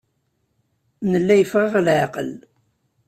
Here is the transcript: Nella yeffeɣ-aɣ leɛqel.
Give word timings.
Nella 1.09 1.33
yeffeɣ-aɣ 1.37 1.75
leɛqel. 1.85 2.31